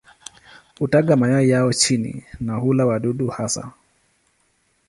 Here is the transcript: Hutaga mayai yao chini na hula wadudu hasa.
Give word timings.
Hutaga 0.79 1.15
mayai 1.15 1.49
yao 1.49 1.73
chini 1.73 2.23
na 2.39 2.55
hula 2.55 2.85
wadudu 2.85 3.27
hasa. 3.27 3.71